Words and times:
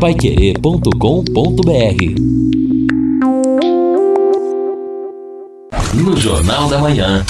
paiquerê.com.br 0.00 0.90
No 5.94 6.16
Jornal 6.16 6.68
da 6.68 6.78
Manhã. 6.78 7.24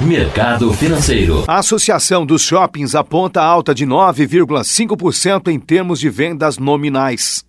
Mercado 0.00 0.72
Financeiro. 0.72 1.44
A 1.46 1.58
Associação 1.58 2.24
dos 2.24 2.42
Shoppings 2.42 2.94
aponta 2.94 3.42
alta 3.42 3.74
de 3.74 3.86
9,5% 3.86 5.48
em 5.48 5.58
termos 5.60 6.00
de 6.00 6.08
vendas 6.08 6.56
nominais. 6.56 7.44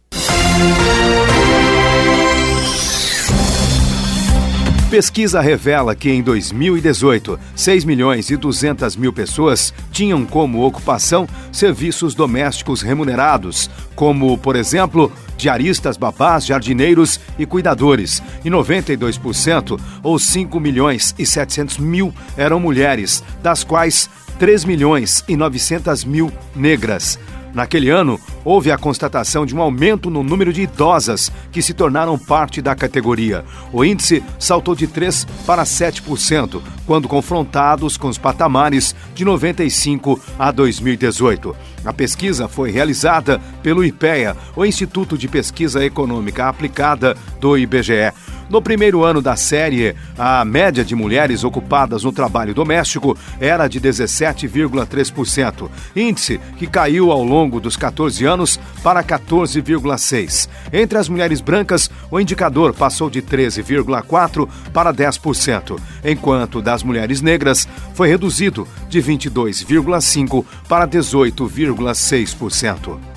Pesquisa 4.90 5.42
revela 5.42 5.94
que 5.94 6.10
em 6.10 6.24
2018, 6.24 7.38
6 7.54 7.84
milhões 7.84 8.30
e 8.30 8.38
200 8.38 8.96
mil 8.96 9.12
pessoas 9.12 9.74
tinham 9.92 10.26
como 10.26 10.66
ocupação 10.66 11.28
serviços 11.52 12.16
domésticos 12.16 12.82
remunerados, 12.82 13.70
como, 13.98 14.38
por 14.38 14.56
exemplo, 14.56 15.12
diaristas, 15.38 15.98
babás, 15.98 16.46
jardineiros 16.46 17.20
e 17.38 17.46
cuidadores, 17.46 18.24
e 18.46 18.50
92%, 18.50 19.78
ou 20.02 20.18
5 20.18 20.58
milhões 20.58 21.14
e 21.20 21.26
700 21.26 21.80
mil, 21.80 22.14
eram 22.38 22.58
mulheres, 22.58 23.22
das 23.44 23.66
quais 23.66 24.10
3 24.40 24.64
milhões 24.64 25.22
e 25.28 25.36
900 25.36 26.06
mil 26.06 26.32
negras. 26.56 27.20
Naquele 27.54 27.90
ano, 27.90 28.18
houve 28.48 28.72
a 28.72 28.78
constatação 28.78 29.46
de 29.46 29.54
um 29.54 29.62
aumento 29.62 30.10
no 30.10 30.24
número 30.24 30.54
de 30.54 30.62
idosas 30.62 31.30
que 31.52 31.62
se 31.62 31.74
tornaram 31.74 32.18
parte 32.18 32.62
da 32.62 32.74
categoria. 32.74 33.44
O 33.74 33.84
índice 33.84 34.24
saltou 34.40 34.74
de 34.74 34.88
3% 34.88 35.28
para 35.46 35.64
7%, 35.64 36.62
quando 36.86 37.10
confrontados 37.10 37.98
com 37.98 38.08
os 38.08 38.18
patamares 38.18 38.96
de 39.14 39.26
95 39.26 40.18
a 40.40 40.50
2018. 40.50 41.54
A 41.84 41.92
pesquisa 41.92 42.48
foi 42.48 42.72
realizada 42.72 43.42
pelo 43.62 43.84
IPEA, 43.84 44.38
o 44.56 44.64
Instituto 44.64 45.18
de 45.18 45.28
Pesquisa 45.28 45.84
Econômica 45.84 46.48
Aplicada 46.48 47.18
do 47.42 47.58
IBGE. 47.58 48.14
No 48.50 48.62
primeiro 48.62 49.04
ano 49.04 49.22
da 49.22 49.36
série, 49.36 49.94
a 50.18 50.46
média 50.46 50.84
de 50.84 50.96
mulheres 50.96 51.44
ocupadas 51.44 52.04
no 52.04 52.14
trabalho 52.14 52.54
doméstico 52.54 53.18
era 53.42 53.68
de 53.68 53.82
17,3%, 53.82 55.70
índice 55.96 56.40
que 56.58 56.66
caiu 56.66 57.12
ao 57.12 57.24
longo 57.24 57.60
dos 57.60 57.76
14 57.76 58.26
anos 58.26 58.58
para 58.82 59.04
14,6%. 59.04 60.48
Entre 60.72 60.98
as 60.98 61.10
mulheres 61.10 61.42
brancas, 61.42 61.92
o 62.10 62.20
indicador 62.20 62.74
passou 62.74 63.10
de 63.10 63.22
13,4% 63.22 64.48
para 64.72 64.94
10%, 64.94 65.78
enquanto 66.06 66.62
das 66.62 66.84
mulheres 66.84 67.22
negras 67.22 67.68
foi 67.94 68.08
reduzido 68.08 68.66
de 68.90 69.02
22,5% 69.02 70.46
para 70.70 70.88
18,6%. 70.88 73.17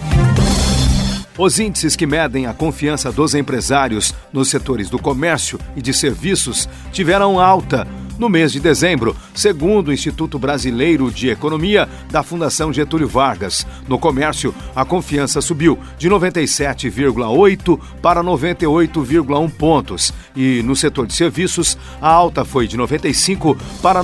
Os 1.39 1.59
índices 1.59 1.97
que 1.97 2.07
medem 2.07 2.47
a 2.47 2.53
confiança 2.53 3.11
dos 3.11 3.35
empresários 3.35 4.15
nos 4.33 4.49
setores 4.49 4.91
do 4.91 4.99
comércio 4.99 5.59
e 5.77 5.83
de 5.83 5.95
serviços 5.95 6.69
tiveram 6.93 7.41
alta 7.41 7.87
no 8.21 8.29
mês 8.29 8.53
de 8.53 8.61
dezembro, 8.61 9.17
segundo 9.35 9.89
o 9.89 9.93
Instituto 9.93 10.39
Brasileiro 10.39 11.11
de 11.11 11.31
Economia 11.31 11.89
da 12.11 12.23
Fundação 12.23 12.71
Getúlio 12.71 13.09
Vargas. 13.09 13.67
No 13.89 13.99
comércio, 13.99 14.55
a 14.77 14.85
confiança 14.85 15.41
subiu 15.41 15.79
de 15.97 16.11
97,8 16.11 17.81
para 18.03 18.23
98,1 18.23 19.51
pontos 19.51 20.13
e 20.37 20.63
no 20.63 20.77
setor 20.77 21.07
de 21.07 21.15
serviços, 21.15 21.79
a 21.99 22.11
alta 22.11 22.45
foi 22.45 22.69
de 22.69 22.77
95 22.77 23.57
para 23.81 24.03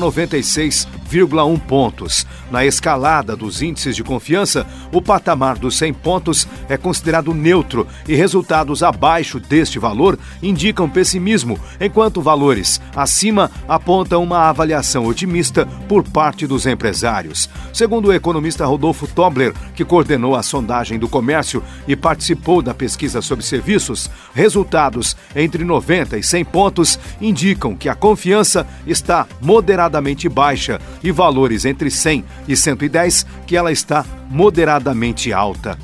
96,1 1.06 1.60
pontos. 1.60 2.26
Na 2.50 2.64
escalada 2.64 3.36
dos 3.36 3.62
índices 3.62 3.96
de 3.96 4.04
confiança, 4.04 4.66
o 4.92 5.02
patamar 5.02 5.58
dos 5.58 5.76
100 5.78 5.94
pontos 5.94 6.48
é 6.68 6.76
considerado 6.76 7.34
neutro 7.34 7.86
e 8.06 8.14
resultados 8.14 8.82
abaixo 8.82 9.40
deste 9.40 9.78
valor 9.78 10.18
indicam 10.42 10.88
pessimismo, 10.88 11.58
enquanto 11.80 12.22
valores 12.22 12.80
acima 12.94 13.50
apontam 13.68 13.96
aponta 13.96 14.18
uma 14.18 14.48
avaliação 14.48 15.06
otimista 15.06 15.66
por 15.88 16.02
parte 16.02 16.46
dos 16.46 16.66
empresários. 16.66 17.48
Segundo 17.72 18.08
o 18.08 18.12
economista 18.12 18.66
Rodolfo 18.66 19.06
Tobler, 19.06 19.54
que 19.74 19.84
coordenou 19.84 20.34
a 20.34 20.42
sondagem 20.42 20.98
do 20.98 21.08
comércio 21.08 21.62
e 21.88 21.96
participou 21.96 22.60
da 22.60 22.74
pesquisa 22.74 23.22
sobre 23.22 23.44
serviços, 23.44 24.10
resultados 24.34 25.16
entre 25.34 25.64
90 25.64 26.18
e 26.18 26.22
100 26.22 26.44
pontos 26.46 26.98
indicam 27.20 27.74
que 27.74 27.88
a 27.88 27.94
confiança 27.94 28.66
está 28.86 29.26
moderadamente 29.40 30.28
baixa 30.28 30.80
e 31.02 31.10
valores 31.10 31.64
entre 31.64 31.90
100 31.90 32.24
e 32.48 32.56
110 32.56 33.26
que 33.46 33.56
ela 33.56 33.72
está 33.72 34.04
moderadamente 34.30 35.32
alta. 35.32 35.78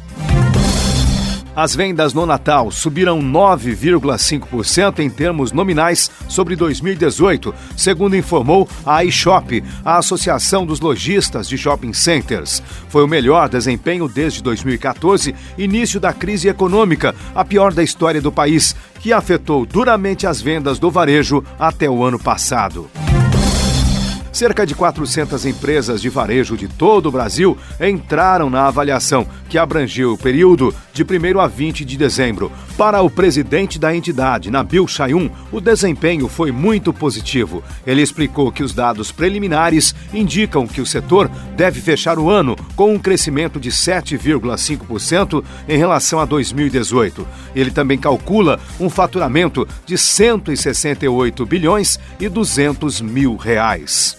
As 1.54 1.76
vendas 1.76 2.14
no 2.14 2.24
Natal 2.24 2.70
subiram 2.70 3.20
9,5% 3.20 5.00
em 5.00 5.10
termos 5.10 5.52
nominais 5.52 6.10
sobre 6.26 6.56
2018, 6.56 7.54
segundo 7.76 8.16
informou 8.16 8.66
a 8.86 9.04
iShop, 9.04 9.62
a 9.84 9.98
Associação 9.98 10.64
dos 10.64 10.80
Lojistas 10.80 11.46
de 11.46 11.58
Shopping 11.58 11.92
Centers. 11.92 12.62
Foi 12.88 13.04
o 13.04 13.08
melhor 13.08 13.50
desempenho 13.50 14.08
desde 14.08 14.42
2014, 14.42 15.34
início 15.58 16.00
da 16.00 16.14
crise 16.14 16.48
econômica, 16.48 17.14
a 17.34 17.44
pior 17.44 17.70
da 17.74 17.82
história 17.82 18.20
do 18.20 18.32
país, 18.32 18.74
que 19.00 19.12
afetou 19.12 19.66
duramente 19.66 20.26
as 20.26 20.40
vendas 20.40 20.78
do 20.78 20.90
varejo 20.90 21.44
até 21.58 21.88
o 21.88 22.02
ano 22.02 22.18
passado. 22.18 22.88
Cerca 24.32 24.66
de 24.66 24.74
400 24.74 25.44
empresas 25.44 26.00
de 26.00 26.08
varejo 26.08 26.56
de 26.56 26.66
todo 26.66 27.06
o 27.06 27.12
Brasil 27.12 27.56
entraram 27.78 28.48
na 28.48 28.66
avaliação, 28.66 29.26
que 29.46 29.58
abrangeu 29.58 30.14
o 30.14 30.18
período 30.18 30.74
de 30.94 31.04
1 31.04 31.38
a 31.38 31.46
20 31.46 31.84
de 31.84 31.98
dezembro. 31.98 32.50
Para 32.78 33.02
o 33.02 33.10
presidente 33.10 33.78
da 33.78 33.94
entidade, 33.94 34.50
Nabil 34.50 34.88
Chayun, 34.88 35.28
o 35.52 35.60
desempenho 35.60 36.28
foi 36.28 36.50
muito 36.50 36.94
positivo. 36.94 37.62
Ele 37.86 38.00
explicou 38.00 38.50
que 38.50 38.62
os 38.62 38.72
dados 38.72 39.12
preliminares 39.12 39.94
indicam 40.14 40.66
que 40.66 40.80
o 40.80 40.86
setor 40.86 41.30
deve 41.54 41.82
fechar 41.82 42.18
o 42.18 42.30
ano 42.30 42.56
com 42.74 42.94
um 42.94 42.98
crescimento 42.98 43.60
de 43.60 43.70
7,5% 43.70 45.44
em 45.68 45.76
relação 45.76 46.18
a 46.18 46.24
2018. 46.24 47.26
Ele 47.54 47.70
também 47.70 47.98
calcula 47.98 48.58
um 48.80 48.88
faturamento 48.88 49.68
de 49.84 49.98
168 49.98 51.44
bilhões 51.44 52.00
e 52.18 52.30
200 52.30 53.02
mil 53.02 53.36
reais. 53.36 54.16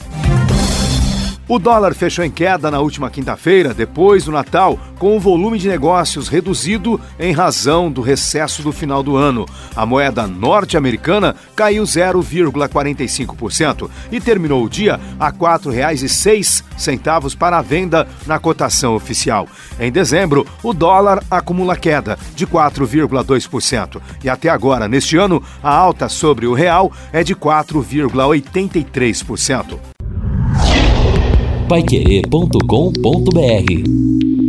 O 1.45 1.59
dólar 1.59 1.93
fechou 1.93 2.23
em 2.23 2.31
queda 2.31 2.71
na 2.71 2.79
última 2.79 3.09
quinta-feira, 3.09 3.73
depois 3.73 4.23
do 4.23 4.31
Natal, 4.31 4.79
com 4.97 5.17
o 5.17 5.19
volume 5.19 5.59
de 5.59 5.67
negócios 5.67 6.29
reduzido 6.29 7.01
em 7.19 7.33
razão 7.33 7.91
do 7.91 8.01
recesso 8.01 8.63
do 8.63 8.71
final 8.71 9.03
do 9.03 9.17
ano. 9.17 9.45
A 9.75 9.85
moeda 9.85 10.25
norte-americana 10.25 11.35
caiu 11.53 11.83
0,45% 11.83 13.89
e 14.09 14.21
terminou 14.21 14.63
o 14.63 14.69
dia 14.69 14.97
a 15.19 15.27
R$ 15.27 15.33
4,06 15.33 17.35
para 17.35 17.57
a 17.57 17.61
venda 17.61 18.07
na 18.25 18.39
cotação 18.39 18.95
oficial. 18.95 19.45
Em 19.77 19.91
dezembro, 19.91 20.47
o 20.63 20.73
dólar 20.73 21.21
acumula 21.29 21.75
queda 21.75 22.17
de 22.33 22.47
4,2% 22.47 24.01
e 24.23 24.29
até 24.29 24.47
agora, 24.47 24.87
neste 24.87 25.17
ano, 25.17 25.43
a 25.61 25.75
alta 25.75 26.07
sobre 26.07 26.47
o 26.47 26.53
real 26.53 26.89
é 27.11 27.21
de 27.21 27.35
4,83% 27.35 29.92
paiquerê.com.br 31.73 34.42